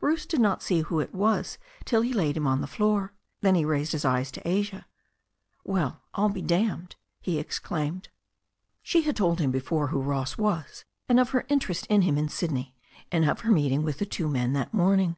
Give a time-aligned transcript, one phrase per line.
[0.00, 3.12] Bruce did not see who it was till he laid him on the floor.
[3.42, 4.86] Then he raised his eyes to Asia.
[5.64, 8.08] "Well, ril be damned!" he exclaimed.
[8.82, 12.16] She had told him before who Ross was, and of her in terest in him
[12.16, 12.74] in Sydney,
[13.12, 15.16] and of her meeting with the two men that morning.